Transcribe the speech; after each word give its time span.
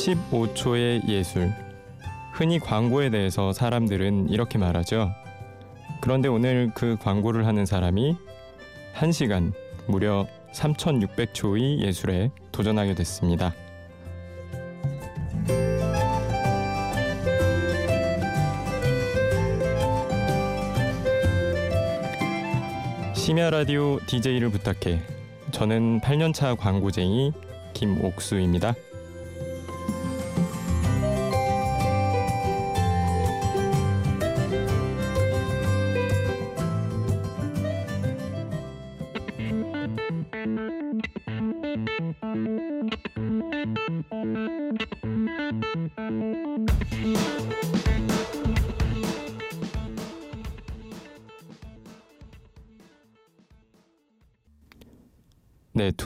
15초의 0.00 1.08
예술. 1.08 1.52
흔히 2.32 2.58
광고에 2.58 3.10
대해서 3.10 3.52
사람들은 3.52 4.30
이렇게 4.30 4.56
말하죠. 4.56 5.10
그런데 6.00 6.28
오늘 6.28 6.70
그 6.74 6.96
광고를 7.00 7.46
하는 7.46 7.66
사람이 7.66 8.16
1시간 8.94 9.52
무려 9.86 10.26
3,600초의 10.54 11.80
예술에 11.80 12.30
도전하게 12.50 12.94
됐습니다. 12.94 13.52
심야 23.14 23.50
라디오 23.50 23.98
DJ를 24.06 24.48
부탁해. 24.50 25.02
저는 25.52 26.00
8년차 26.00 26.56
광고쟁이 26.56 27.32
김옥수입니다. 27.74 28.74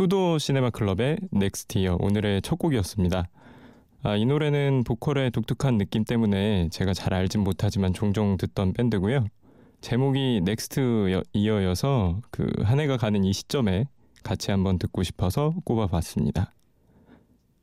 Two 0.05 0.19
Door 0.19 0.37
Cinema 0.37 0.69
Club의 0.69 1.17
Next 1.31 1.79
Year 1.79 1.97
오늘의 1.99 2.43
첫 2.43 2.59
곡이었습니다. 2.59 3.27
아, 4.03 4.17
이 4.17 4.27
노래는 4.27 4.85
보컬의 4.85 5.31
독특한 5.31 5.79
느낌 5.79 6.05
때문에 6.05 6.69
제가 6.69 6.93
잘 6.93 7.15
알진 7.15 7.41
못하지만 7.41 7.95
종종 7.95 8.37
듣던 8.37 8.75
밴드고요. 8.75 9.25
제목이 9.81 10.43
Next 10.45 11.23
Year여서 11.33 12.21
그 12.31 12.47
한 12.65 12.81
해가 12.81 12.99
가는 12.99 13.25
이 13.25 13.33
시점에 13.33 13.87
같이 14.23 14.51
한번 14.51 14.79
듣고 14.79 15.03
싶어서 15.03 15.55
꼽아봤습니다. 15.65 16.53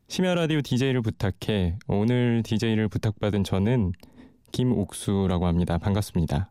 심야 0.08 0.34
라디오 0.34 0.62
DJ를 0.62 1.04
부탁해 1.04 1.78
오늘 1.88 2.42
DJ를 2.44 2.88
부탁받은 2.88 3.44
저는 3.44 3.92
김옥수라고 4.52 5.46
합니다. 5.46 5.78
반갑습니다. 5.78 6.50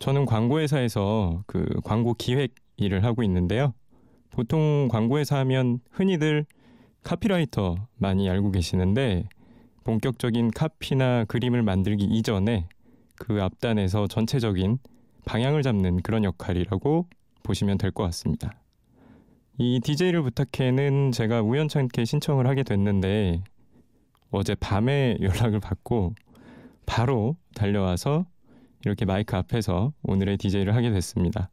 저는 0.00 0.26
광고회사에서 0.26 1.44
그 1.46 1.64
광고 1.84 2.14
기획 2.14 2.56
일을 2.76 3.04
하고 3.04 3.22
있는데요. 3.22 3.72
보통 4.30 4.88
광고회사 4.90 5.38
하면 5.38 5.80
흔히들 5.90 6.46
카피라이터 7.02 7.76
많이 7.96 8.28
알고 8.28 8.50
계시는데 8.52 9.28
본격적인 9.84 10.50
카피나 10.50 11.24
그림을 11.24 11.62
만들기 11.62 12.04
이전에 12.04 12.68
그 13.16 13.42
앞단에서 13.42 14.06
전체적인 14.06 14.78
방향을 15.24 15.62
잡는 15.62 16.02
그런 16.02 16.24
역할이라고 16.24 17.06
보시면 17.42 17.78
될 17.78 17.90
것 17.90 18.04
같습니다. 18.04 18.54
이 19.58 19.80
DJ를 19.82 20.22
부탁해는 20.22 21.12
제가 21.12 21.42
우연찮게 21.42 22.04
신청을 22.04 22.46
하게 22.46 22.62
됐는데 22.62 23.42
어제 24.30 24.54
밤에 24.54 25.16
연락을 25.20 25.60
받고 25.60 26.14
바로 26.86 27.36
달려와서 27.54 28.26
이렇게 28.84 29.04
마이크 29.04 29.36
앞에서 29.36 29.92
오늘의 30.02 30.38
DJ를 30.38 30.74
하게 30.74 30.90
됐습니다. 30.90 31.50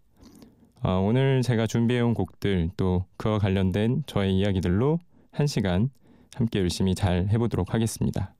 어, 0.84 1.00
오늘 1.00 1.42
제가 1.42 1.66
준비해온 1.68 2.14
곡들 2.14 2.70
또 2.78 3.06
그와 3.18 3.40
관련된 3.40 4.04
저의 4.06 4.38
이야기들로 4.38 5.00
한 5.32 5.48
시간 5.48 5.90
함께 6.36 6.60
열심히 6.60 6.94
잘 6.94 7.28
해보도록 7.30 7.74
하겠습니다. 7.74 8.36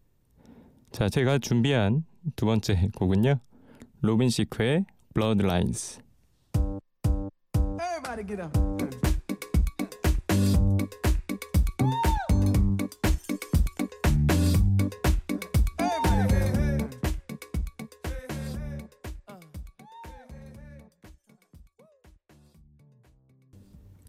자, 0.92 1.10
제가 1.10 1.40
준비한 1.40 2.06
두 2.36 2.46
번째 2.46 2.90
곡은요. 2.96 3.40
로빈 4.02 4.30
시크의 4.30 4.86
Bloodlines. 5.14 6.00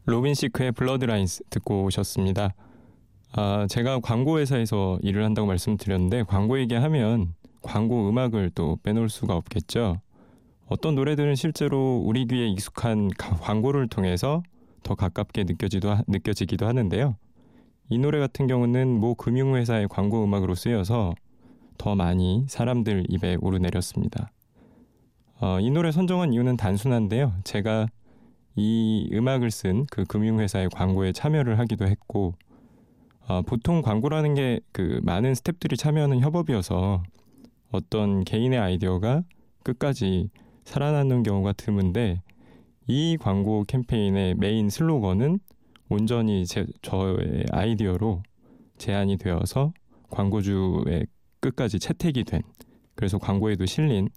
Robin 0.08 0.32
Thicke의 0.32 0.72
Blurred 0.72 1.14
Lines 1.14 1.44
듣고 1.50 1.84
오셨습니다. 1.84 2.54
아, 3.32 3.66
제가 3.68 4.00
광고 4.00 4.38
회사에서 4.38 4.98
일을 5.02 5.22
한다고 5.22 5.46
말씀드렸는데 5.46 6.22
광고 6.22 6.58
얘기하면 6.58 7.34
광고 7.60 8.08
음악을 8.08 8.52
또 8.54 8.78
빼놓을 8.82 9.10
수가 9.10 9.36
없겠죠. 9.36 10.00
어떤 10.66 10.94
노래들은 10.94 11.34
실제로 11.34 12.02
우리 12.02 12.26
귀에 12.26 12.48
익숙한 12.48 13.10
광고를 13.18 13.88
통해서 13.88 14.42
더 14.82 14.94
가깝게 14.94 15.44
느껴지도 15.44 15.98
느껴지기도 16.06 16.66
하는데요. 16.66 17.16
이 17.90 17.98
노래 17.98 18.18
같은 18.18 18.46
경우는 18.46 18.88
모 18.88 19.14
금융회사의 19.14 19.88
광고 19.88 20.24
음악으로 20.24 20.54
쓰여서 20.54 21.14
더 21.76 21.94
많이 21.94 22.46
사람들 22.48 23.04
입에 23.10 23.36
오르내렸습니다. 23.42 24.30
어, 25.40 25.60
이 25.60 25.70
노래 25.70 25.92
선정한 25.92 26.32
이유는 26.32 26.56
단순한데요. 26.56 27.34
제가 27.44 27.88
이 28.58 29.08
음악을 29.12 29.50
쓴 29.50 29.86
그 29.90 30.04
금융회사의 30.04 30.68
광고에 30.70 31.12
참여를 31.12 31.58
하기도 31.58 31.86
했고 31.86 32.34
어, 33.26 33.42
보통 33.42 33.82
광고라는 33.82 34.34
게 34.34 34.60
그 34.72 35.00
많은 35.02 35.32
스탭들이 35.32 35.76
참여하는 35.76 36.20
협업이어서 36.20 37.02
어떤 37.72 38.24
개인의 38.24 38.58
아이디어가 38.58 39.24
끝까지 39.64 40.30
살아남는 40.64 41.24
경우가 41.24 41.52
드문데 41.54 42.22
이 42.86 43.16
광고 43.20 43.64
캠페인의 43.64 44.36
메인 44.36 44.70
슬로건은 44.70 45.40
온전히 45.88 46.46
제, 46.46 46.64
저의 46.80 47.44
아이디어로 47.50 48.22
제안이 48.78 49.16
되어서 49.16 49.72
광고주의 50.10 51.06
끝까지 51.40 51.80
채택이 51.80 52.22
된 52.22 52.42
그래서 52.94 53.18
광고에도 53.18 53.66
실린 53.66 54.08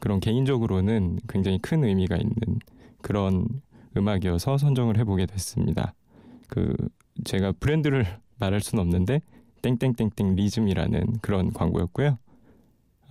그런 0.00 0.20
개인적으로는 0.20 1.18
굉장히 1.28 1.58
큰 1.58 1.82
의미가 1.84 2.16
있는 2.16 2.34
그런 3.00 3.46
음악이어서 3.96 4.58
선정을 4.58 4.98
해보게 4.98 5.26
됐습니다. 5.26 5.94
그 6.48 6.74
제가 7.24 7.52
브랜드를 7.52 8.06
말할 8.38 8.60
수는 8.60 8.82
없는데 8.82 9.20
땡땡땡땡 9.62 10.36
리즘이라는 10.36 11.18
그런 11.20 11.52
광고였고요. 11.52 12.18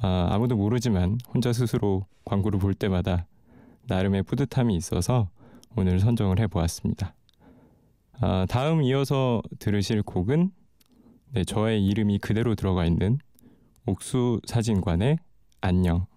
아, 0.01 0.28
아무도 0.31 0.56
모르지만 0.56 1.17
혼자 1.34 1.53
스스로 1.53 2.06
광고를 2.25 2.59
볼 2.59 2.73
때마다 2.73 3.28
나름의 3.88 4.23
뿌듯함이 4.23 4.75
있어서 4.75 5.29
오늘 5.75 6.00
선정을 6.00 6.40
해보았습니다. 6.40 7.13
아, 8.22 8.46
다음 8.50 8.81
이어서 8.84 9.41
들으실 9.59 10.03
곡은 10.03 10.51
네, 11.34 11.44
저의 11.44 11.85
이름이 11.85 12.19
그대로 12.19 12.56
들어가 12.56 12.85
있는 12.85 13.19
옥수 13.85 14.41
사진관의 14.46 15.17
안녕. 15.61 16.07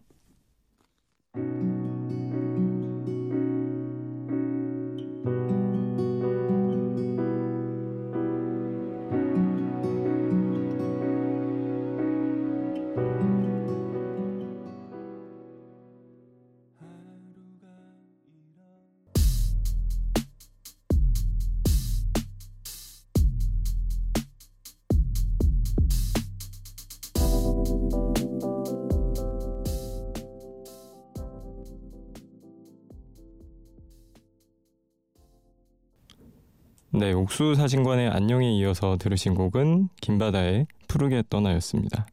네, 37.03 37.13
옥수 37.15 37.57
사진관의 37.57 38.11
안녕에 38.11 38.53
이어서 38.59 38.97
들으신 38.97 39.35
곡은 39.35 39.89
김바다의 40.01 40.69
푸르게 40.87 41.25
떠나였습니다. 41.29 42.07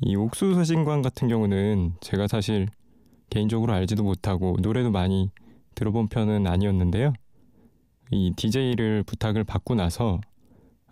이 0.00 0.16
옥수 0.16 0.54
사진관 0.54 1.02
같은 1.02 1.28
경우는 1.28 1.92
제가 2.00 2.26
사실 2.26 2.66
개인적으로 3.28 3.74
알지도 3.74 4.02
못하고 4.02 4.56
노래도 4.62 4.90
많이 4.90 5.28
들어본 5.74 6.08
편은 6.08 6.46
아니었는데요. 6.46 7.12
이 8.10 8.32
DJ를 8.34 9.02
부탁을 9.02 9.44
받고 9.44 9.74
나서 9.74 10.22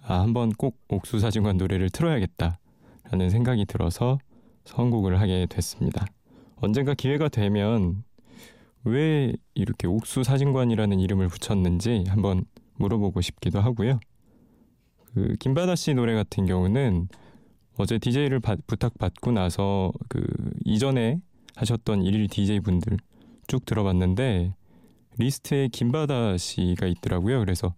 아, 0.02 0.20
한번 0.20 0.50
꼭 0.50 0.76
옥수 0.90 1.18
사진관 1.18 1.56
노래를 1.56 1.88
틀어야겠다 1.88 2.58
라는 3.04 3.30
생각이 3.30 3.64
들어서 3.64 4.18
선곡을 4.66 5.18
하게 5.18 5.46
됐습니다. 5.48 6.04
언젠가 6.56 6.92
기회가 6.92 7.30
되면 7.30 8.04
왜 8.84 9.32
이렇게 9.54 9.86
옥수 9.86 10.24
사진관이라는 10.24 11.00
이름을 11.00 11.28
붙였는지 11.28 12.04
한번 12.08 12.44
물어보고 12.78 13.20
싶기도 13.20 13.60
하고요. 13.60 14.00
그 15.14 15.34
김바다 15.38 15.74
씨 15.74 15.94
노래 15.94 16.14
같은 16.14 16.46
경우는 16.46 17.08
어제 17.76 17.98
DJ를 17.98 18.40
부탁받고 18.40 19.32
나서 19.32 19.92
그 20.08 20.20
이전에 20.64 21.20
하셨던 21.56 22.02
일일 22.02 22.28
DJ 22.28 22.60
분들 22.60 22.96
쭉 23.46 23.64
들어봤는데 23.64 24.54
리스트에 25.18 25.68
김바다 25.68 26.36
씨가 26.36 26.86
있더라고요. 26.86 27.40
그래서 27.40 27.74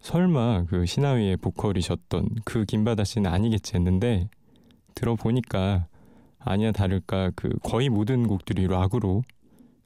설마 0.00 0.64
그 0.64 0.86
시나위의 0.86 1.36
보컬이셨던 1.36 2.28
그 2.44 2.64
김바다 2.64 3.04
씨는 3.04 3.30
아니겠지 3.30 3.76
했는데 3.76 4.28
들어보니까 4.94 5.86
아니야 6.38 6.72
다를까 6.72 7.32
그 7.36 7.50
거의 7.62 7.88
모든 7.88 8.26
곡들이 8.26 8.66
락으로 8.66 9.22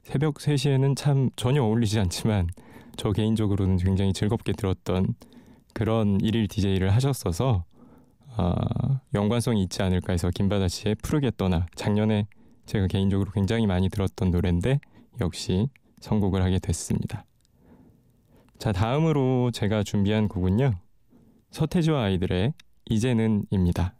새벽 0.03 0.35
3시에는 0.35 0.95
참 0.95 1.29
전혀 1.35 1.61
어울리지 1.63 1.99
않지만 1.99 2.47
저 2.97 3.11
개인적으로는 3.11 3.77
굉장히 3.77 4.13
즐겁게 4.13 4.53
들었던 4.53 5.15
그런 5.73 6.19
일일 6.21 6.47
DJ를 6.47 6.93
하셨어서 6.93 7.65
아, 8.37 8.99
연관성이 9.13 9.63
있지 9.63 9.81
않을까 9.81 10.13
해서 10.13 10.29
김바다 10.29 10.67
씨의 10.67 10.95
푸르게 10.95 11.31
떠나 11.37 11.65
작년에 11.75 12.27
제가 12.65 12.87
개인적으로 12.87 13.31
굉장히 13.31 13.67
많이 13.67 13.89
들었던 13.89 14.31
노래인데 14.31 14.79
역시 15.21 15.67
선곡을 16.01 16.43
하게 16.43 16.59
됐습니다. 16.59 17.25
자, 18.57 18.71
다음으로 18.71 19.51
제가 19.51 19.83
준비한 19.83 20.27
곡은요. 20.27 20.73
서태지와 21.51 22.03
아이들의 22.03 22.53
이제는입니다. 22.89 23.95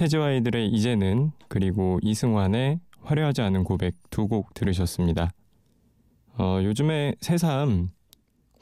서태지와 0.00 0.28
아이들의 0.28 0.68
이제는 0.68 1.32
그리고 1.48 1.98
이승환의 2.02 2.80
화려하지 3.02 3.42
않은 3.42 3.64
고백 3.64 3.94
두 4.08 4.26
곡 4.28 4.54
들으셨습니다. 4.54 5.30
어, 6.38 6.60
요즘에 6.62 7.14
새삼 7.20 7.90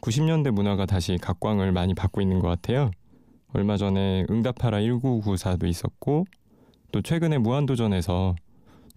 90년대 0.00 0.50
문화가 0.50 0.84
다시 0.84 1.16
각광을 1.20 1.70
많이 1.70 1.94
받고 1.94 2.20
있는 2.20 2.40
것 2.40 2.48
같아요. 2.48 2.90
얼마 3.52 3.76
전에 3.76 4.26
응답하라 4.28 4.78
1994도 4.78 5.68
있었고 5.68 6.26
또 6.90 7.02
최근에 7.02 7.38
무한도전에서 7.38 8.34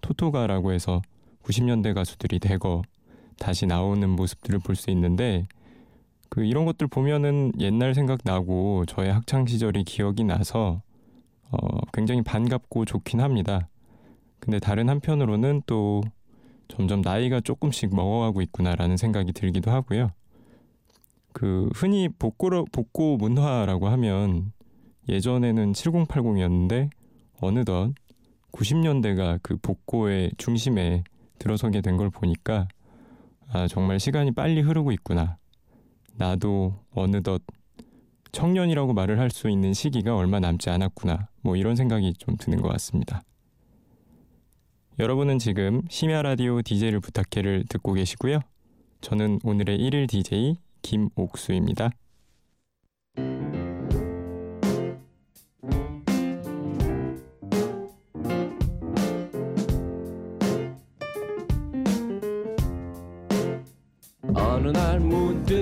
토토가라고 0.00 0.72
해서 0.72 1.00
90년대 1.44 1.94
가수들이 1.94 2.40
대거 2.40 2.82
다시 3.38 3.66
나오는 3.66 4.08
모습들을 4.08 4.58
볼 4.60 4.74
수 4.74 4.90
있는데 4.90 5.46
그 6.28 6.44
이런 6.44 6.64
것들 6.64 6.88
보면은 6.88 7.52
옛날 7.60 7.94
생각 7.94 8.20
나고 8.24 8.84
저의 8.86 9.12
학창 9.12 9.46
시절이 9.46 9.84
기억이 9.84 10.24
나서 10.24 10.82
어, 11.52 11.78
굉장히 11.92 12.22
반갑고 12.22 12.84
좋긴 12.84 13.20
합니다. 13.20 13.68
근데 14.40 14.58
다른 14.58 14.88
한편으로는 14.88 15.62
또 15.66 16.02
점점 16.68 17.02
나이가 17.02 17.40
조금씩 17.40 17.94
먹어가고 17.94 18.40
있구나라는 18.42 18.96
생각이 18.96 19.32
들기도 19.32 19.70
하고요. 19.70 20.10
그 21.32 21.68
흔히 21.74 22.08
복고 22.08 22.64
복고 22.72 23.16
문화라고 23.16 23.88
하면 23.88 24.52
예전에는 25.08 25.72
7080이었는데 25.72 26.90
어느덧 27.40 27.92
90년대가 28.52 29.38
그 29.42 29.56
복고의 29.56 30.32
중심에 30.38 31.04
들어서게 31.38 31.80
된 31.80 31.96
걸 31.96 32.10
보니까 32.10 32.68
아 33.48 33.66
정말 33.68 33.98
시간이 34.00 34.32
빨리 34.32 34.60
흐르고 34.60 34.92
있구나. 34.92 35.36
나도 36.16 36.74
어느덧 36.94 37.42
청년이라고 38.32 38.92
말을 38.94 39.18
할 39.18 39.30
수 39.30 39.48
있는 39.48 39.72
시기가 39.72 40.16
얼마 40.16 40.40
남지 40.40 40.68
않았구나. 40.70 41.28
뭐 41.42 41.56
이런 41.56 41.76
생각이 41.76 42.14
좀 42.18 42.36
드는 42.36 42.60
것 42.60 42.68
같습니다. 42.68 43.22
여러분은 44.98 45.38
지금 45.38 45.82
심야 45.88 46.22
라디오 46.22 46.60
DJ를 46.60 47.00
부탁해를 47.00 47.64
듣고 47.68 47.94
계시고요. 47.94 48.40
저는 49.00 49.40
오늘의 49.42 49.78
1일 49.78 50.08
DJ 50.08 50.56
김옥수입니다. 50.82 51.90
어느 64.34 64.68
날 64.68 65.00
문득 65.00 65.61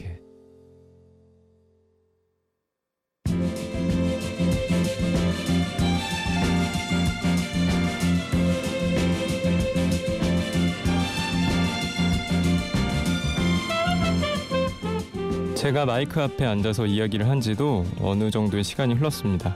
제가 15.71 15.85
마이크 15.85 16.21
앞에 16.21 16.45
앉아서 16.45 16.85
이야기를 16.85 17.29
한 17.29 17.39
지도 17.39 17.85
어느 18.01 18.29
정도의 18.29 18.61
시간이 18.61 18.93
흘렀습니다. 18.95 19.55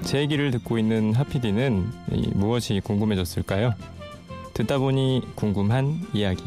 제 0.00 0.20
얘기를 0.20 0.50
듣고 0.50 0.78
있는 0.78 1.12
하피디는 1.12 1.92
무엇이 2.32 2.80
궁금해졌을까요? 2.82 3.74
듣다 4.54 4.78
보니 4.78 5.20
궁금한 5.34 6.00
이야기. 6.14 6.42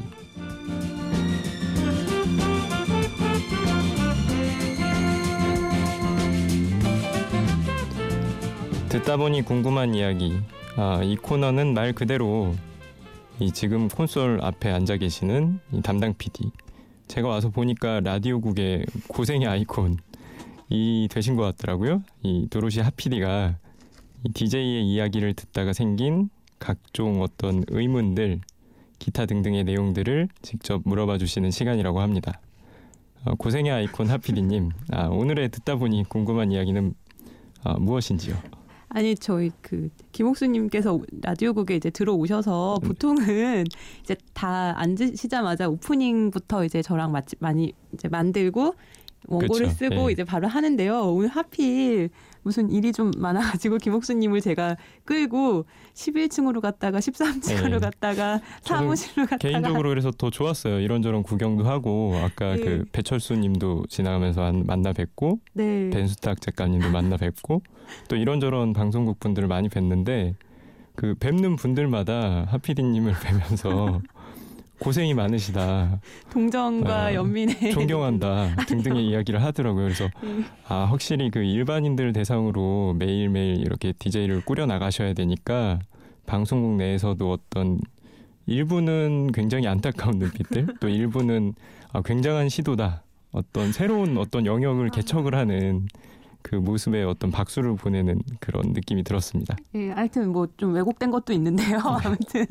듣다 8.89 9.17
보니 9.17 9.43
궁금한 9.43 9.93
이야기. 9.93 10.35
아, 10.77 11.01
이 11.03 11.15
코너는 11.15 11.75
말 11.75 11.93
그대로 11.93 12.55
이 13.37 13.51
지금 13.51 13.87
콘솔 13.87 14.39
앞에 14.41 14.71
앉아 14.71 14.97
계시는 14.97 15.59
이 15.73 15.81
담당 15.83 16.15
PD 16.17 16.49
제가 17.09 17.27
와서 17.27 17.49
보니까 17.49 18.01
라디오국의 18.01 18.85
고생의 19.07 19.47
아이콘이 19.47 19.97
되신 21.09 21.35
것 21.35 21.41
같더라고요. 21.41 22.03
이 22.21 22.47
도로시 22.51 22.81
하피디가 22.81 23.57
이 24.23 24.29
DJ의 24.31 24.87
이야기를 24.87 25.33
듣다가 25.33 25.73
생긴 25.73 26.29
각종 26.59 27.23
어떤 27.23 27.63
의문들, 27.67 28.41
기타 28.99 29.25
등등의 29.25 29.63
내용들을 29.63 30.29
직접 30.43 30.83
물어봐 30.85 31.17
주시는 31.17 31.49
시간이라고 31.49 31.99
합니다. 31.99 32.39
어, 33.25 33.33
고생의 33.33 33.71
아이콘 33.71 34.07
하피디님, 34.07 34.69
아, 34.91 35.07
오늘의 35.07 35.49
듣다 35.49 35.77
보니 35.77 36.03
궁금한 36.09 36.51
이야기는 36.51 36.93
아, 37.63 37.73
무엇인지요? 37.79 38.58
아니 38.89 39.15
저희 39.15 39.51
그 39.61 39.89
김옥수님께서 40.11 40.99
라디오국에 41.21 41.75
이제 41.75 41.89
들어오셔서 41.89 42.79
네. 42.81 42.87
보통은 42.87 43.65
이제 44.01 44.15
다 44.33 44.73
앉으시자마자 44.79 45.69
오프닝부터 45.69 46.65
이제 46.65 46.81
저랑 46.81 47.11
마치, 47.11 47.35
많이 47.39 47.71
이제 47.93 48.07
만들고 48.07 48.73
원고를 49.27 49.67
그렇죠. 49.67 49.75
쓰고 49.75 50.07
네. 50.07 50.11
이제 50.13 50.23
바로 50.23 50.47
하는데요. 50.47 51.13
오늘 51.13 51.29
하필 51.29 52.09
무슨 52.41 52.71
일이 52.71 52.91
좀 52.91 53.11
많아가지고 53.17 53.77
김옥수님을 53.79 54.41
제가 54.41 54.77
끌고 55.05 55.65
11층으로 55.93 56.61
갔다가 56.61 56.99
13층으로 56.99 57.71
네. 57.71 57.79
갔다가 57.79 58.39
사무실로 58.61 59.25
갔다가 59.25 59.37
개인적으로 59.37 59.89
그래서 59.89 60.11
더 60.11 60.29
좋았어요. 60.29 60.79
이런저런 60.79 61.23
구경도 61.23 61.65
하고 61.65 62.15
아까 62.23 62.55
네. 62.55 62.61
그 62.63 62.85
배철수님도 62.91 63.85
지나가면서 63.89 64.51
만나 64.53 64.93
뵙고 64.93 65.39
네. 65.53 65.89
벤수탁 65.89 66.41
작가님도 66.41 66.89
만나 66.91 67.17
뵙고 67.17 67.61
또 68.07 68.15
이런저런 68.15 68.73
방송국 68.73 69.19
분들을 69.19 69.47
많이 69.47 69.69
뵀는데 69.69 70.35
그 70.95 71.15
뵙는 71.19 71.55
분들마다 71.55 72.45
하피디님을 72.49 73.13
뵈면서 73.23 74.01
고생이 74.79 75.13
많으시다. 75.13 75.99
동정과 76.31 77.05
아, 77.05 77.13
연민의 77.13 77.71
존경한다 77.73 78.55
등등의 78.67 79.05
이야기를 79.07 79.43
하더라고요. 79.43 79.83
그래서 79.83 80.09
네. 80.23 80.43
아 80.67 80.85
확실히 80.85 81.29
그 81.29 81.39
일반인들 81.39 82.13
대상으로 82.13 82.95
매일매일 82.97 83.61
이렇게 83.61 83.93
DJ를 83.93 84.41
꾸려 84.45 84.65
나가셔야 84.65 85.13
되니까 85.13 85.79
방송국 86.25 86.77
내에서도 86.77 87.31
어떤 87.31 87.79
일부는 88.45 89.31
굉장히 89.31 89.67
안타까운 89.67 90.17
눈빛들 90.19 90.67
또 90.79 90.89
일부는 90.89 91.53
아, 91.91 92.01
굉장한 92.01 92.49
시도다 92.49 93.03
어떤 93.31 93.71
새로운 93.71 94.17
어떤 94.17 94.45
영역을 94.45 94.89
개척을 94.89 95.35
하는 95.35 95.87
그 96.41 96.55
모습에 96.55 97.03
어떤 97.03 97.31
박수를 97.31 97.75
보내는 97.75 98.21
그런 98.39 98.73
느낌이 98.73 99.03
들었습니다. 99.03 99.55
예, 99.75 99.89
하여튼 99.91 100.31
뭐 100.31 100.49
좀 100.57 100.73
왜곡된 100.73 101.11
것도 101.11 101.31
있는데요. 101.33 101.79
아무튼 101.79 102.45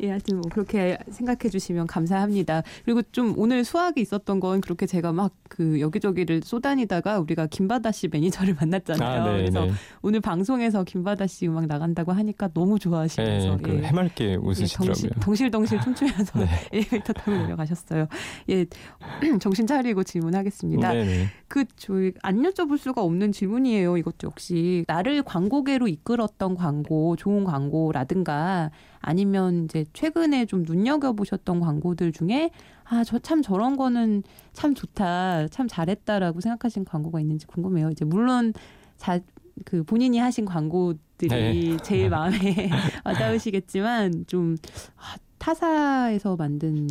예, 0.00 0.10
하여튼 0.10 0.40
뭐 0.40 0.50
그렇게 0.50 0.98
생각해 1.10 1.48
주시면 1.50 1.86
감사합니다. 1.86 2.62
그리고 2.84 3.02
좀 3.12 3.34
오늘 3.36 3.64
수학이 3.64 4.00
있었던 4.00 4.40
건 4.40 4.60
그렇게 4.60 4.86
제가 4.86 5.12
막 5.12 5.32
그 5.50 5.80
여기저기를 5.80 6.40
쏘다니다가 6.44 7.18
우리가 7.18 7.46
김바다 7.46 7.90
씨 7.90 8.08
매니저를 8.08 8.54
만났잖아요. 8.54 9.20
아, 9.20 9.24
네, 9.32 9.38
그래서 9.38 9.66
네. 9.66 9.72
오늘 10.00 10.20
방송에서 10.20 10.84
김바다 10.84 11.26
씨 11.26 11.48
음악 11.48 11.66
나간다고 11.66 12.12
하니까 12.12 12.48
너무 12.54 12.78
좋아하시면서 12.78 13.56
네, 13.56 13.62
그 13.62 13.74
예. 13.74 13.82
해맑게 13.82 14.24
예, 14.24 14.34
웃으시더라고요. 14.36 15.10
덩실, 15.20 15.50
덩실덩실 15.50 15.80
춤추면서 15.80 16.38
네. 16.38 16.46
엘리베이터 16.72 17.12
타고 17.12 17.32
내려가셨어요. 17.32 18.06
예, 18.48 18.64
정신 19.40 19.66
차리고 19.66 20.04
질문하겠습니다. 20.04 20.92
네, 20.92 21.04
네. 21.04 21.26
그 21.48 21.64
저희 21.74 22.12
안 22.22 22.40
여쭤볼 22.42 22.78
수가 22.78 22.99
없는 23.02 23.32
질문이에요. 23.32 23.96
이것도 23.96 24.28
역시 24.28 24.84
나를 24.88 25.22
광고계로 25.22 25.88
이끌었던 25.88 26.54
광고, 26.54 27.16
좋은 27.16 27.44
광고라든가 27.44 28.70
아니면 29.00 29.64
이제 29.64 29.84
최근에 29.92 30.46
좀 30.46 30.62
눈여겨 30.62 31.12
보셨던 31.12 31.60
광고들 31.60 32.12
중에 32.12 32.50
아, 32.84 33.04
저 33.04 33.18
참 33.18 33.40
저런 33.42 33.76
거는 33.76 34.22
참 34.52 34.74
좋다, 34.74 35.48
참 35.48 35.68
잘했다라고 35.68 36.40
생각하신 36.40 36.84
광고가 36.84 37.20
있는지 37.20 37.46
궁금해요. 37.46 37.90
이제 37.90 38.04
물론 38.04 38.52
자, 38.96 39.20
그 39.64 39.82
본인이 39.84 40.18
하신 40.18 40.44
광고들이 40.44 41.28
네. 41.28 41.76
제일 41.82 42.10
마음에 42.10 42.68
와닿으시겠지만 43.04 44.24
좀 44.26 44.56
아, 44.96 45.16
타사에서 45.38 46.36
만든 46.36 46.86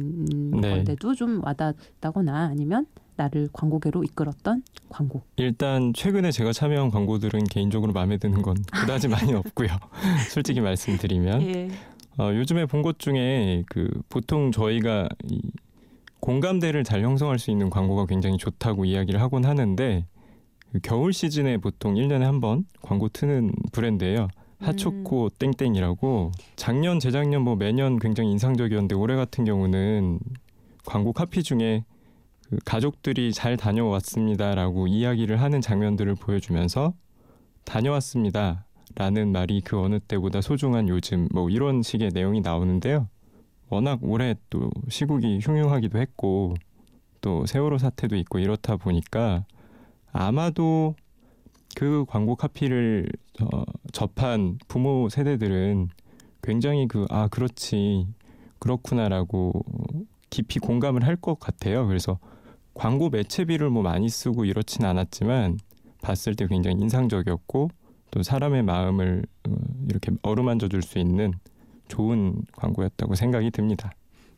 네. 0.61 0.69
건데도 0.69 1.13
좀 1.15 1.41
와닿았다거나 1.43 2.45
아니면 2.51 2.85
나를 3.19 3.49
광고계로 3.51 4.03
이끌었던 4.05 4.63
광고. 4.87 5.23
일단 5.35 5.91
최근에 5.93 6.31
제가 6.31 6.53
참여한 6.53 6.89
광고들은 6.89 7.43
개인적으로 7.45 7.91
마음에 7.91 8.17
드는 8.17 8.41
건 8.41 8.55
그다지 8.71 9.09
많이 9.09 9.33
없고요. 9.33 9.67
솔직히 10.31 10.61
말씀드리면 10.61 11.41
예. 11.41 11.69
어, 12.17 12.33
요즘에 12.33 12.65
본 12.65 12.81
것 12.81 12.97
중에 12.97 13.63
그 13.69 13.89
보통 14.07 14.51
저희가 14.53 15.09
이 15.25 15.41
공감대를 16.21 16.85
잘 16.85 17.01
형성할 17.03 17.39
수 17.39 17.51
있는 17.51 17.69
광고가 17.69 18.05
굉장히 18.05 18.37
좋다고 18.37 18.85
이야기를 18.85 19.21
하곤 19.21 19.43
하는데 19.45 20.05
그 20.71 20.79
겨울 20.81 21.11
시즌에 21.11 21.57
보통 21.57 21.95
1년에 21.95 22.21
한 22.21 22.39
번 22.39 22.63
광고 22.81 23.09
트는 23.09 23.51
브랜드예요. 23.73 24.29
하초코 24.59 25.29
땡땡이라고 25.39 26.31
작년 26.55 26.99
재작년 26.99 27.41
뭐 27.43 27.55
매년 27.55 27.97
굉장히 27.99 28.31
인상적이었는데 28.31 28.95
올해 28.95 29.15
같은 29.15 29.43
경우는 29.45 30.19
광고 30.85 31.11
카피 31.13 31.43
중에 31.43 31.83
그 32.49 32.57
가족들이 32.65 33.31
잘 33.33 33.57
다녀왔습니다라고 33.57 34.87
이야기를 34.87 35.39
하는 35.41 35.61
장면들을 35.61 36.15
보여주면서 36.15 36.93
다녀왔습니다 37.65 38.65
라는 38.95 39.31
말이 39.31 39.61
그 39.61 39.79
어느 39.79 39.99
때보다 39.99 40.41
소중한 40.41 40.89
요즘 40.89 41.27
뭐 41.31 41.49
이런 41.49 41.83
식의 41.83 42.09
내용이 42.13 42.41
나오는데요. 42.41 43.07
워낙 43.69 43.99
올해 44.01 44.35
또 44.49 44.71
시국이 44.89 45.39
흉흉하기도 45.41 45.99
했고 45.99 46.55
또 47.21 47.45
세월호 47.45 47.77
사태도 47.77 48.15
있고 48.17 48.39
이렇다 48.39 48.77
보니까 48.77 49.45
아마도 50.11 50.95
그 51.75 52.03
광고 52.07 52.35
카피를 52.35 53.07
어, 53.41 53.63
접한 53.93 54.57
부모 54.67 55.07
세대들은 55.09 55.89
굉장히 56.41 56.87
그 56.87 57.05
아 57.09 57.27
그렇지 57.27 58.07
그렇구나라고 58.59 59.63
깊이 60.29 60.59
공감을 60.59 61.05
할 61.05 61.15
것 61.17 61.39
같아요. 61.39 61.85
그래서 61.87 62.17
광고 62.79 63.09
매체비를 63.09 63.69
뭐 63.69 63.83
많이 63.83 64.07
쓰고 64.07 64.45
이렇진 64.45 64.85
않았지만 64.85 65.59
봤을 66.01 66.33
때 66.35 66.47
굉장히 66.47 66.77
인상적이었고 66.81 67.69
또 68.11 68.23
사람의 68.23 68.63
마음을 68.63 69.23
어, 69.49 69.55
이렇게 69.89 70.13
어루만져 70.21 70.69
줄 70.69 70.81
수 70.81 70.97
있는 70.97 71.33
좋은 71.89 72.41
광고였다고 72.55 73.15
생각이 73.15 73.51
듭니다. 73.51 73.91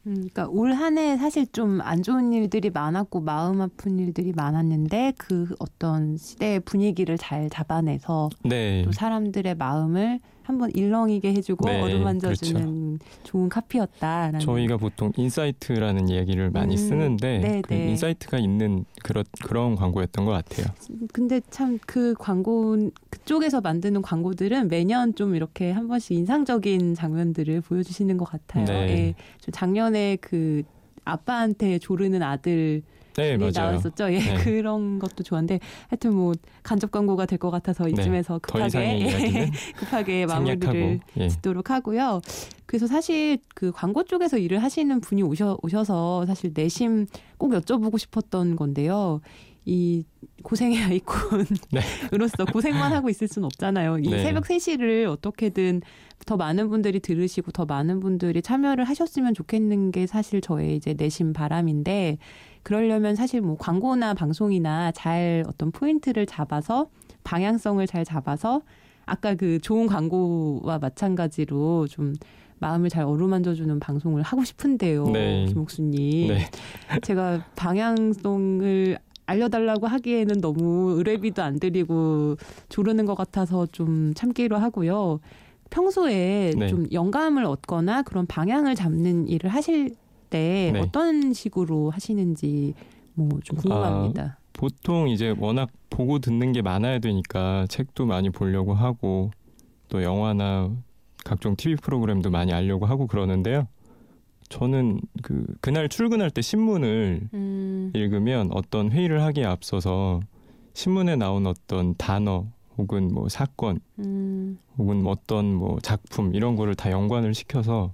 음, 0.07 0.15
그러니까 0.33 0.47
올 0.47 0.71
한 0.73 0.97
해 0.97 1.15
사실 1.17 1.45
좀 1.51 1.81
안 1.81 2.01
좋은 2.01 2.33
일들이 2.33 2.71
많았고 2.71 3.21
마음 3.21 3.61
아픈 3.61 3.99
일들이 3.99 4.33
많았는데 4.33 5.13
그 5.17 5.53
어떤 5.59 6.17
시대의 6.17 6.61
분위기를 6.61 7.19
잘 7.19 7.47
잡아내서 7.51 8.29
네. 8.43 8.81
또 8.83 8.91
사람들의 8.91 9.53
마음을 9.55 10.19
한번 10.43 10.71
일렁이게 10.73 11.33
해주고 11.33 11.69
네, 11.69 11.81
어루만져주는 11.81 12.99
좋은 13.23 13.49
카피였다라는. 13.49 14.39
저희가 14.39 14.77
보통 14.77 15.11
insight라는 15.15 16.09
얘기를 16.09 16.49
많이 16.49 16.75
음, 16.75 16.77
쓰는데 16.77 17.39
네, 17.39 17.61
그 17.61 17.73
네. 17.73 17.89
insight가 17.89 18.37
있는 18.39 18.85
그런 19.03 19.23
그런 19.45 19.75
광고였던 19.75 20.25
것 20.25 20.31
같아요. 20.31 20.67
근데 21.13 21.41
참 21.49 21.79
그 21.85 22.13
광고 22.17 22.89
그쪽에서 23.09 23.59
만드는 23.61 24.01
광고들은 24.01 24.67
매년 24.69 25.13
좀 25.15 25.35
이렇게 25.35 25.71
한 25.71 25.87
번씩 25.87 26.15
인상적인 26.17 26.95
장면들을 26.95 27.61
보여주시는 27.61 28.17
것 28.17 28.25
같아요. 28.25 28.65
네. 28.65 28.89
예. 28.89 29.15
저 29.39 29.51
작년에 29.51 30.17
그 30.21 30.63
아빠한테 31.11 31.79
조르는 31.79 32.21
아들 32.23 32.81
네, 33.17 33.33
이 33.33 33.37
맞아요. 33.37 33.51
나왔었죠. 33.71 34.13
예, 34.13 34.19
네. 34.19 34.35
그런 34.43 34.97
것도 34.97 35.23
좋아한데 35.23 35.59
하여튼 35.89 36.13
뭐 36.15 36.33
간접 36.63 36.91
광고가 36.91 37.25
될 37.25 37.37
것 37.39 37.51
같아서 37.51 37.83
네, 37.85 37.91
이쯤에서 37.91 38.39
급하게 38.39 38.97
이야기는 38.99 39.51
급하게 39.75 40.25
마무리를 40.25 40.99
예. 41.17 41.27
짓도록 41.27 41.69
하고요. 41.69 42.21
그래서 42.65 42.87
사실 42.87 43.37
그 43.53 43.71
광고 43.73 44.03
쪽에서 44.03 44.37
일을 44.37 44.63
하시는 44.63 45.01
분이 45.01 45.23
오셔, 45.23 45.57
오셔서 45.61 46.25
사실 46.25 46.51
내심 46.53 47.05
꼭 47.37 47.51
여쭤보고 47.51 47.97
싶었던 47.99 48.55
건데요. 48.55 49.19
이 49.65 50.03
고생의 50.43 50.81
아이콘으로서 50.83 52.45
고생만 52.51 52.93
하고 52.93 53.09
있을 53.09 53.27
수는 53.27 53.45
없잖아요. 53.45 53.99
이 53.99 54.09
네. 54.09 54.23
새벽 54.23 54.45
3시를 54.45 55.07
어떻게든 55.07 55.81
더 56.25 56.35
많은 56.35 56.69
분들이 56.69 56.99
들으시고 56.99 57.51
더 57.51 57.65
많은 57.65 57.99
분들이 57.99 58.41
참여를 58.41 58.85
하셨으면 58.85 59.33
좋겠는 59.33 59.91
게 59.91 60.07
사실 60.07 60.41
저의 60.41 60.75
이제 60.75 60.95
내심 60.97 61.33
바람인데 61.33 62.17
그러려면 62.63 63.15
사실 63.15 63.41
뭐 63.41 63.55
광고나 63.57 64.13
방송이나 64.13 64.91
잘 64.91 65.43
어떤 65.47 65.71
포인트를 65.71 66.25
잡아서 66.25 66.89
방향성을 67.23 67.85
잘 67.87 68.03
잡아서 68.03 68.61
아까 69.05 69.35
그 69.35 69.59
좋은 69.59 69.87
광고와 69.87 70.79
마찬가지로 70.79 71.87
좀 71.87 72.13
마음을 72.59 72.89
잘 72.89 73.03
어루만져주는 73.03 73.79
방송을 73.79 74.21
하고 74.21 74.43
싶은데요, 74.43 75.05
네. 75.09 75.45
김옥수님. 75.45 76.27
네. 76.27 76.47
제가 77.01 77.43
방향성을 77.55 78.97
알려달라고 79.31 79.87
하기에는 79.87 80.41
너무 80.41 80.91
의뢰비도 80.97 81.41
안 81.41 81.59
드리고 81.59 82.37
조르는 82.69 83.05
것 83.05 83.15
같아서 83.15 83.65
좀 83.67 84.13
참기로 84.13 84.57
하고요. 84.57 85.19
평소에 85.69 86.53
네. 86.57 86.67
좀 86.67 86.85
영감을 86.91 87.45
얻거나 87.45 88.01
그런 88.03 88.25
방향을 88.27 88.75
잡는 88.75 89.27
일을 89.27 89.49
하실 89.49 89.95
때 90.29 90.71
네. 90.73 90.79
어떤 90.79 91.33
식으로 91.33 91.89
하시는지 91.91 92.73
뭐 93.13 93.29
좀 93.43 93.57
궁금합니다. 93.57 94.37
보통 94.53 95.07
이제 95.09 95.33
워낙 95.37 95.69
보고 95.89 96.19
듣는 96.19 96.51
게 96.51 96.61
많아야 96.61 96.99
되니까 96.99 97.65
책도 97.69 98.05
많이 98.05 98.29
보려고 98.29 98.73
하고 98.73 99.31
또 99.87 100.03
영화나 100.03 100.69
각종 101.23 101.55
TV 101.55 101.75
프로그램도 101.77 102.29
많이 102.31 102.51
알려고 102.53 102.85
하고 102.85 103.07
그러는데요. 103.07 103.67
저는 104.51 104.99
그 105.23 105.45
그날 105.61 105.89
출근할 105.89 106.29
때 106.29 106.41
신문을 106.41 107.29
음, 107.33 107.91
읽으면 107.95 108.49
어떤 108.51 108.91
회의를 108.91 109.23
하기에 109.23 109.45
앞서서 109.45 110.19
신문에 110.73 111.15
나온 111.15 111.47
어떤 111.47 111.95
단어 111.95 112.45
혹은 112.77 113.13
뭐 113.13 113.29
사건 113.29 113.79
음, 113.99 114.59
혹은 114.77 115.07
어떤 115.07 115.55
뭐 115.55 115.79
작품 115.81 116.35
이런 116.35 116.55
거를 116.55 116.75
다 116.75 116.91
연관을 116.91 117.33
시켜서 117.33 117.93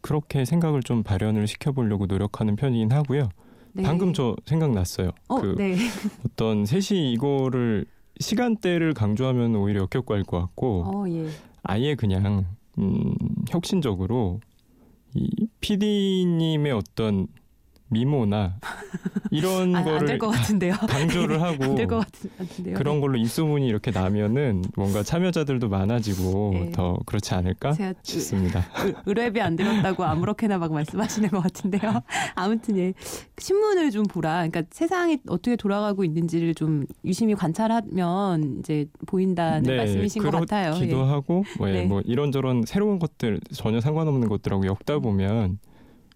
그렇게 0.00 0.44
생각을 0.44 0.82
좀 0.82 1.02
발현을 1.02 1.46
시켜보려고 1.46 2.06
노력하는 2.06 2.56
편이긴 2.56 2.92
하고요. 2.92 3.28
네. 3.72 3.82
방금 3.82 4.12
저 4.12 4.36
생각났어요. 4.46 5.10
어, 5.28 5.40
그 5.40 5.54
네. 5.58 5.74
어떤 6.26 6.64
셋이 6.64 7.12
이거를 7.12 7.86
시간대를 8.20 8.94
강조하면 8.94 9.56
오히려 9.56 9.82
역겹고 9.82 10.22
것 10.24 10.40
같고 10.40 10.84
어, 10.84 11.08
예. 11.08 11.26
아예 11.62 11.94
그냥 11.94 12.46
음, 12.78 13.14
혁신적으로 13.48 14.40
이 15.14 15.28
PD님의 15.62 16.72
어떤 16.72 17.28
미모나 17.92 18.56
이런 19.30 19.76
아, 19.76 19.84
거를 19.84 19.98
안될 20.00 20.18
것 20.18 20.28
같은데요. 20.28 20.74
강조를 20.88 21.40
하고 21.42 21.74
같은데요. 22.38 22.74
그런 22.76 23.00
걸로 23.00 23.16
입소문이 23.18 23.66
이렇게 23.66 23.90
나면은 23.90 24.62
뭔가 24.76 25.02
참여자들도 25.02 25.68
많아지고 25.68 26.50
네. 26.54 26.70
더 26.72 26.98
그렇지 27.06 27.34
않을까 27.34 27.72
싶습니다. 28.02 28.64
의- 28.84 28.94
의뢰비 29.06 29.40
안 29.40 29.56
들었다고 29.56 30.04
아무렇게나 30.04 30.58
막 30.58 30.72
말씀하시는 30.72 31.28
것 31.30 31.40
같은데요. 31.42 32.00
아무튼 32.34 32.78
예 32.78 32.94
신문을 33.38 33.90
좀 33.90 34.04
보라. 34.04 34.46
그러니까 34.48 34.62
세상이 34.70 35.18
어떻게 35.28 35.56
돌아가고 35.56 36.04
있는지를 36.04 36.54
좀 36.54 36.86
유심히 37.04 37.34
관찰하면 37.34 38.58
이제 38.60 38.86
보인다는 39.06 39.76
말씀이신 39.76 40.22
것 40.22 40.30
같아요. 40.30 40.70
네, 40.72 40.78
그렇기도 40.78 40.98
예. 41.00 41.04
하고 41.10 41.44
뭐, 41.58 41.68
예, 41.68 41.72
네. 41.72 41.84
뭐 41.84 42.00
이런저런 42.04 42.64
새로운 42.66 42.98
것들 42.98 43.40
전혀 43.52 43.80
상관없는 43.80 44.28
것들하고 44.28 44.66
엮다 44.66 44.98
보면 45.00 45.58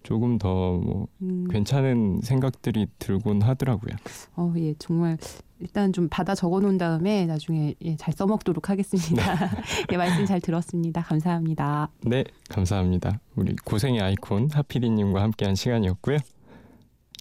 조금 0.07 0.39
더 0.39 0.79
뭐 0.79 1.09
음, 1.21 1.49
괜찮은 1.51 2.21
생각들이 2.23 2.87
들곤 3.01 3.43
하더라고요. 3.43 3.97
어, 4.37 4.55
예, 4.57 4.75
정말 4.79 5.19
일단 5.59 5.93
좀 5.93 6.09
받아 6.09 6.35
적어 6.37 6.61
놓은 6.61 6.79
다음에 6.79 7.27
나중에 7.27 7.75
예, 7.83 7.97
잘 7.97 8.15
써먹도록 8.15 8.71
하겠습니다. 8.71 9.23
예, 9.93 9.97
말씀 9.97 10.25
잘 10.25 10.41
들었습니다. 10.41 11.03
감사합니다. 11.03 11.91
네, 12.03 12.25
감사합니다. 12.49 13.19
우리 13.35 13.57
고생의 13.57 14.01
아이콘 14.01 14.49
하피디님과 14.53 15.21
함께한 15.23 15.57
시간이었고요. 15.57 16.19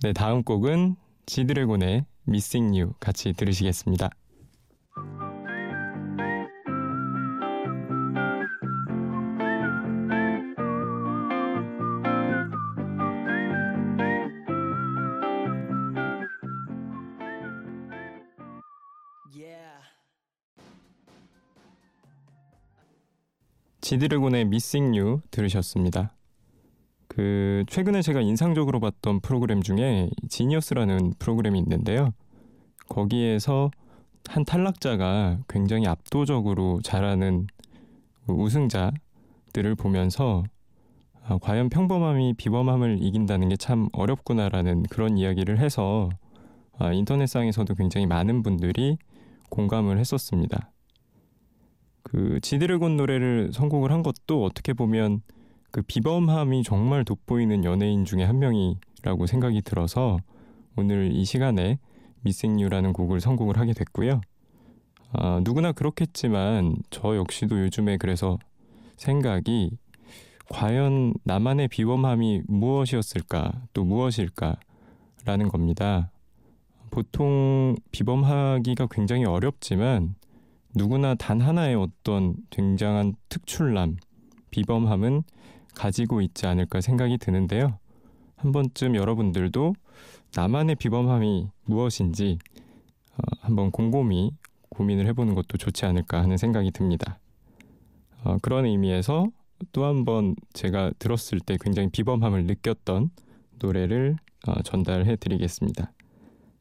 네, 0.04 0.14
다음 0.14 0.44
곡은 0.44 0.96
지드래곤의 1.26 2.06
Missing 2.28 2.80
You 2.80 2.94
같이 3.00 3.34
들으시겠습니다. 3.34 4.12
지드래곤의 23.86 24.42
Missing 24.42 24.98
You 24.98 25.22
들으셨습니다. 25.30 26.16
그 27.08 27.64
최근에 27.68 28.02
제가 28.02 28.20
인상적으로 28.20 28.80
봤던 28.80 29.20
프로그램 29.20 29.62
중에 29.62 30.10
지니어스라는 30.28 31.14
프로그램이 31.20 31.60
있는데요. 31.60 32.12
거기에서 32.90 33.70
한 34.28 34.44
탈락자가 34.44 35.38
굉장히 35.48 35.86
압도적으로 35.86 36.80
잘하는 36.84 37.46
그 38.26 38.34
우승자들을 38.34 39.76
보면서 39.78 40.42
아, 41.24 41.38
과연 41.38 41.70
평범함이 41.70 42.34
비범함을 42.38 42.98
이긴다는 43.04 43.50
게 43.50 43.56
참 43.56 43.90
어렵구나라는 43.94 44.82
그런 44.90 45.20
이야기를 45.20 45.60
해서 45.60 46.10
아, 46.80 46.92
인터넷상에서도 46.92 47.76
굉장히 47.76 48.08
많은 48.08 48.42
분들이 48.42 48.98
공감을 49.52 50.00
했었습니다. 50.00 50.72
그 52.06 52.40
지드래곤 52.40 52.98
노래를 52.98 53.50
선곡을 53.52 53.92
한 53.92 54.04
것도 54.04 54.44
어떻게 54.44 54.74
보면 54.74 55.22
그 55.72 55.82
비범함이 55.82 56.62
정말 56.64 57.04
돋보이는 57.04 57.66
연예인 57.66 58.06
중에 58.06 58.24
한 58.24 58.38
명이라고 58.38 59.26
생각이 59.26 59.62
들어서 59.64 60.20
오늘 60.78 61.12
이 61.12 61.26
시간에 61.26 61.80
미생 62.22 62.60
유라는 62.62 62.94
곡을 62.94 63.20
선곡을 63.20 63.58
하게 63.58 63.74
됐고요. 63.74 64.22
아, 65.14 65.42
누구나 65.44 65.72
그렇겠지만 65.72 66.76
저 66.92 67.16
역시도 67.16 67.60
요즘에 67.60 67.98
그래서 67.98 68.38
생각이 68.98 69.72
과연 70.50 71.16
나만의 71.24 71.70
비범함이 71.70 72.44
무엇이었을까 72.48 73.52
또 73.74 73.84
무엇일까라는 73.84 75.50
겁니다. 75.50 76.12
보통 76.92 77.76
비범하기가 77.92 78.88
굉장히 78.92 79.26
어렵지만 79.26 80.14
누구나 80.76 81.16
단 81.16 81.42
하나의 81.42 81.76
어떤 81.76 82.36
굉장한 82.50 83.16
특출남, 83.30 83.98
비범함은 84.52 85.24
가지고 85.74 86.22
있지 86.22 86.46
않을까 86.48 86.82
생각이 86.82 87.18
드는데요. 87.18 87.80
한 88.36 88.52
번쯤 88.52 88.96
여러분들도 88.96 89.74
나만의 90.36 90.76
비범함이 90.76 91.48
무엇인지 91.66 92.38
어, 93.14 93.22
한번 93.40 93.72
곰곰이 93.72 94.32
고민을 94.70 95.08
해보는 95.08 95.36
것도 95.36 95.58
좋지 95.58 95.86
않을까 95.86 96.22
하는 96.22 96.38
생각이 96.38 96.72
듭니다. 96.72 97.20
어, 98.24 98.38
그런 98.42 98.66
의미에서 98.66 99.28
또 99.72 99.86
한 99.86 100.04
번 100.04 100.36
제가 100.54 100.92
들었을 101.00 101.40
때 101.40 101.58
굉장히 101.62 101.90
비범함을 101.90 102.46
느꼈던 102.46 103.12
노래를 103.60 104.18
어, 104.48 104.62
전달해 104.64 105.16
드리겠습니다. 105.16 105.92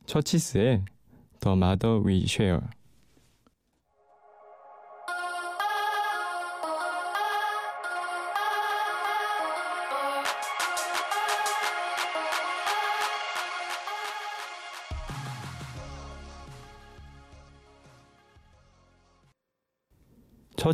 처치스의 0.07 0.85
The 1.41 1.57
Mother 1.57 2.07
We 2.07 2.23
Share 2.23 2.61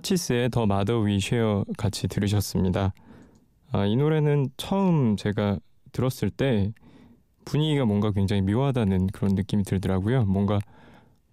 처치스의 0.01 0.51
더 0.51 0.67
마더 0.67 1.01
위 1.01 1.21
쉐어 1.21 1.65
같이 1.77 2.09
들으셨습니다. 2.09 2.93
아, 3.73 3.87
이 3.87 3.97
노래는 3.97 4.51
처음 4.57 5.17
제가 5.17 5.59
들었을 5.93 6.31
때 6.31 6.73
분위기가 7.45 7.85
뭔가 7.85 8.11
굉장히 8.11 8.43
묘하다는 8.43 9.09
그런 9.09 9.35
느낌이 9.35 9.65
들더라고요. 9.65 10.25
뭔가 10.25 10.59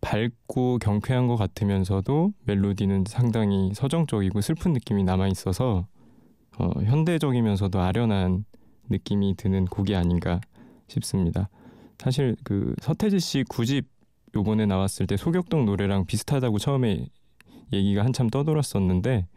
밝고 0.02 0.80
경쾌한 0.80 1.28
것 1.28 1.36
같으면서도 1.38 2.34
멜로디는 2.46 3.06
상당히 3.08 3.72
서정적이고 3.74 4.42
슬픈 4.42 4.74
느낌이 4.74 5.04
남아 5.04 5.28
있어서 5.30 5.88
어, 6.60 6.70
현대적이면서도 6.84 7.80
아련한 7.80 8.46
느낌이 8.90 9.36
드는 9.36 9.66
곡이 9.66 9.96
아닌가 9.96 10.40
싶습니다. 10.88 11.50
사실 12.00 12.36
그 12.44 12.76
서태지 12.82 13.20
씨 13.20 13.44
9집 13.44 13.86
요번에 14.36 14.66
나왔을 14.66 15.08
때 15.08 15.18
소격동 15.18 15.66
노래랑 15.66 16.06
비슷하다고 16.06 16.60
처음에 16.60 17.08
얘기가 17.74 18.04
한참 18.04 18.30
떠돌았었는데 18.30 19.28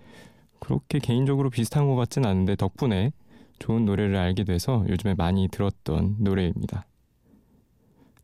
그렇게 0.59 0.99
개인적으로 0.99 1.51
비슷한 1.51 1.87
것 1.87 1.97
같진 1.97 2.25
않은데 2.25 2.57
덕분에 2.57 3.13
좋은 3.59 3.85
노래를 3.85 4.17
알게 4.17 4.45
돼서 4.45 4.85
요즘에 4.89 5.15
많이 5.15 5.49
들었던 5.49 6.17
노래입니다. 6.19 6.87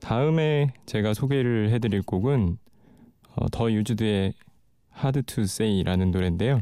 다음에 0.00 0.72
제가 0.86 1.14
소개를 1.14 1.70
해드릴 1.70 2.02
곡은 2.02 2.58
어, 3.34 3.48
더 3.50 3.70
유즈드의 3.70 4.32
Hard 4.96 5.22
to 5.22 5.44
Say라는 5.44 6.10
노래인데요. 6.10 6.60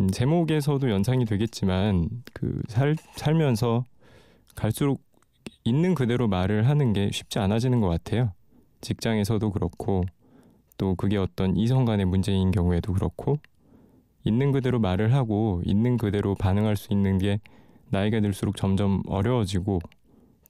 음, 0.00 0.08
제목에서도 0.08 0.90
연상이 0.90 1.24
되겠지만 1.24 2.08
그 2.32 2.62
살, 2.68 2.96
살면서 3.16 3.84
갈수록 4.54 5.02
있는 5.64 5.94
그대로 5.94 6.28
말을 6.28 6.68
하는 6.68 6.92
게 6.92 7.10
쉽지 7.12 7.38
않아지는 7.38 7.80
것 7.80 7.88
같아요. 7.88 8.32
직장에서도 8.80 9.50
그렇고 9.50 10.04
또 10.82 10.96
그게 10.96 11.16
어떤 11.16 11.56
이성 11.56 11.84
간의 11.84 12.06
문제인 12.06 12.50
경우에도 12.50 12.92
그렇고 12.92 13.38
있는 14.24 14.50
그대로 14.50 14.80
말을 14.80 15.14
하고 15.14 15.62
있는 15.64 15.96
그대로 15.96 16.34
반응할 16.34 16.74
수 16.74 16.92
있는 16.92 17.18
게 17.18 17.38
나이가 17.90 18.18
들수록 18.18 18.56
점점 18.56 19.00
어려워지고 19.06 19.78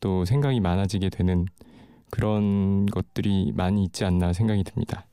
또 0.01 0.25
생각이 0.25 0.59
많아지게 0.61 1.11
되는 1.11 1.45
그런 2.11 2.87
것들이 2.87 3.53
많이 3.55 3.85
있지 3.85 4.07
않나 4.07 4.33
생각이 4.33 4.65
듭니다. 4.65 5.05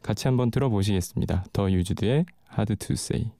같이 0.00 0.28
한번 0.28 0.52
들어보시겠습니다. 0.52 1.46
더 1.52 1.68
유즈드의 1.68 2.24
Hard 2.52 2.76
to 2.76 2.92
Say. 2.92 3.32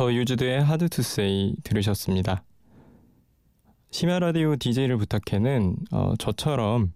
The 0.00 0.14
Used의 0.14 0.64
Hard 0.64 0.88
to 0.88 1.02
Say 1.02 1.56
들으셨습니다. 1.62 2.42
심야 3.90 4.18
라디오 4.18 4.56
DJ를 4.56 4.96
부탁해는 4.96 5.76
어, 5.90 6.14
저처럼 6.18 6.94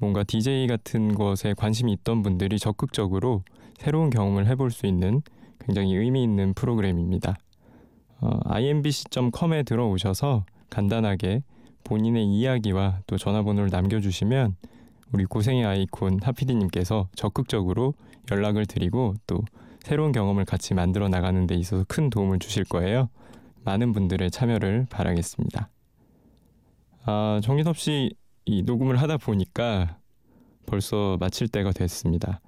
뭔가 0.00 0.24
DJ 0.24 0.66
같은 0.66 1.14
것에 1.14 1.54
관심이 1.56 1.92
있던 1.92 2.24
분들이 2.24 2.58
적극적으로 2.58 3.44
새로운 3.78 4.10
경험을 4.10 4.48
해볼 4.48 4.72
수 4.72 4.88
있는 4.88 5.22
굉장히 5.60 5.94
의미 5.94 6.24
있는 6.24 6.52
프로그램입니다. 6.54 7.36
어, 8.20 8.40
imbc.com에 8.46 9.62
들어오셔서 9.62 10.46
간단하게 10.68 11.44
본인의 11.84 12.26
이야기와 12.26 13.02
또 13.06 13.18
전화번호를 13.18 13.70
남겨주시면 13.70 14.56
우리 15.12 15.26
고생의 15.26 15.64
아이콘 15.64 16.18
하피디님께서 16.20 17.08
적극적으로 17.14 17.94
연락을 18.32 18.66
드리고 18.66 19.14
또 19.28 19.44
새로운 19.86 20.10
경험을 20.10 20.44
같이 20.44 20.74
만들어 20.74 21.08
나가는 21.08 21.46
데 21.46 21.54
있어서 21.54 21.84
큰 21.86 22.10
도움을 22.10 22.40
주실 22.40 22.64
거예요. 22.64 23.08
많은 23.62 23.92
분들의 23.92 24.32
참여를 24.32 24.88
바라겠습니다. 24.90 25.68
아, 27.04 27.40
정신없이 27.40 28.12
이 28.46 28.64
녹음을 28.64 28.96
하다 28.96 29.18
보니까 29.18 29.98
벌써 30.66 31.16
마칠 31.20 31.46
때가 31.46 31.70
됐습니다. 31.70 32.40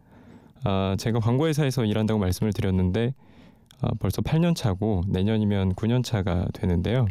아, 0.65 0.97
제가 0.99 1.21
광고회사에서 1.21 1.85
일한다고 1.85 2.19
말씀을 2.19 2.53
드렸는데 2.53 3.15
아, 3.83 3.91
벌써 4.01 4.21
8년 4.21 4.57
차고 4.57 5.03
내년이면 5.07 5.77
9년 5.77 6.03
차가 6.03 6.45
되는데요. 6.53 7.07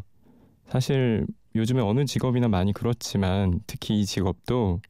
사실 0.68 1.26
요즘에 1.56 1.80
어느 1.80 2.04
직업이나 2.04 2.50
많이 2.50 2.74
그렇지만 2.74 3.62
특히 3.66 4.02
이 4.02 4.06
직업도 4.06 4.82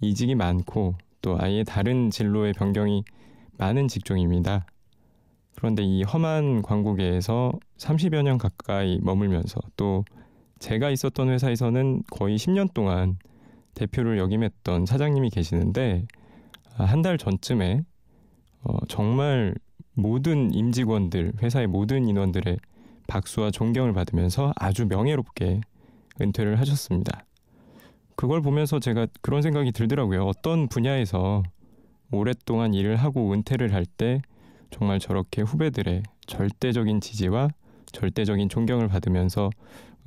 이직이 0.00 0.36
많고 0.36 0.94
또 1.22 1.36
아예 1.40 1.64
다른 1.64 2.08
진로의 2.12 2.52
변경이 2.52 3.02
많은 3.58 3.88
직종입니다. 3.88 4.64
그런데 5.56 5.82
이 5.82 6.02
험한 6.02 6.62
광고계에서 6.62 7.52
30여 7.78 8.22
년 8.22 8.38
가까이 8.38 8.98
머물면서 9.02 9.60
또 9.76 10.04
제가 10.58 10.90
있었던 10.90 11.28
회사에서는 11.28 12.02
거의 12.10 12.36
10년 12.36 12.72
동안 12.72 13.18
대표를 13.74 14.18
역임했던 14.18 14.86
사장님이 14.86 15.30
계시는데 15.30 16.06
아, 16.76 16.84
한달 16.84 17.18
전쯤에 17.18 17.84
어, 18.62 18.76
정말 18.88 19.54
모든 19.94 20.52
임직원들, 20.52 21.34
회사의 21.42 21.66
모든 21.66 22.06
인원들의 22.06 22.58
박수와 23.06 23.50
존경을 23.50 23.92
받으면서 23.92 24.52
아주 24.56 24.86
명예롭게 24.86 25.60
은퇴를 26.20 26.58
하셨습니다. 26.60 27.24
그걸 28.14 28.40
보면서 28.40 28.78
제가 28.78 29.06
그런 29.20 29.42
생각이 29.42 29.72
들더라고요. 29.72 30.24
어떤 30.24 30.68
분야에서 30.68 31.42
오랫동안 32.10 32.74
일을 32.74 32.96
하고 32.96 33.32
은퇴를 33.32 33.72
할 33.72 33.84
때 33.86 34.20
정말 34.70 34.98
저렇게 34.98 35.42
후배들의 35.42 36.02
절대적인 36.26 37.00
지지와 37.00 37.48
절대적인 37.92 38.48
존경을 38.48 38.88
받으면서 38.88 39.50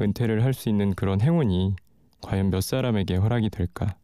은퇴를 0.02 0.44
할 0.44 0.54
수 0.54 0.70
있는 0.70 0.94
그런 0.94 1.22
행운이 1.22 1.76
과연 2.22 2.50
몇 2.50 2.62
사람에게 2.62 3.16
허락이 3.16 3.50
될까? 3.50 3.96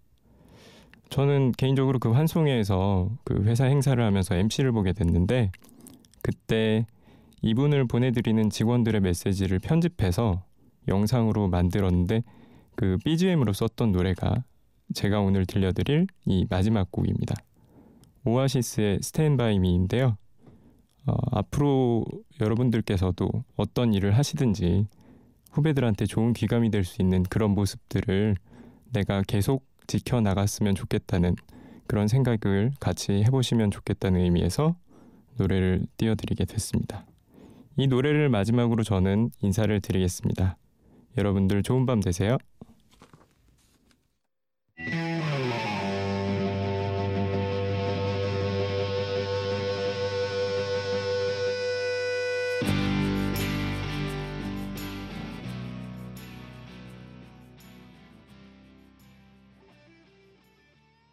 저는 1.10 1.52
개인적으로 1.54 2.00
그 2.00 2.12
환송회에서 2.12 3.10
그 3.24 3.44
회사 3.44 3.66
행사를 3.66 4.02
하면서 4.04 4.36
MC를 4.36 4.72
보게 4.72 4.94
됐는데 4.94 5.52
그때 6.22 6.86
이분을 7.42 7.86
보내드리는 7.86 8.50
직원들의 8.50 9.02
메시지를 9.02 9.60
편집해서 9.60 10.44
영상으로 10.88 11.48
만들었는데 11.48 12.24
그 12.76 12.98
BGM으로 13.06 13.54
썼던 13.54 13.92
노래가 13.92 14.44
제가 14.94 15.20
오늘 15.20 15.46
들려드릴 15.46 16.08
이 16.26 16.46
마지막 16.50 16.92
곡입니다. 16.92 17.36
오아시스의 18.26 19.00
스탠바이 19.02 19.60
미인데요. 19.60 20.18
어, 21.08 21.16
앞으로 21.32 22.06
여러분들께서도 22.42 23.30
어떤 23.56 23.94
일을 23.94 24.18
하시든지 24.18 24.88
후배들한테 25.52 26.06
좋은 26.06 26.34
귀감이 26.34 26.72
될 26.72 26.84
수 26.84 27.02
있는 27.02 27.24
그런 27.24 27.52
모습들을 27.52 28.36
내가 28.92 29.22
계속 29.28 29.66
지켜나갔으면 29.88 30.76
좋겠다는 30.76 31.36
그런 31.88 32.08
생각을 32.08 32.72
같이 32.80 33.14
해보시면 33.24 33.72
좋겠다는 33.72 34.20
의미에서 34.22 34.76
노래를 35.38 35.86
띄워드리게 35.98 36.46
됐습니다. 36.46 37.06
이 37.78 37.88
노래를 37.88 38.30
마지막으로 38.30 38.84
저는 38.84 39.32
인사를 39.42 39.80
드리겠습니다. 39.82 40.58
여러분들 41.18 41.62
좋은 41.62 41.86
밤 41.86 42.00
되세요. 42.00 42.38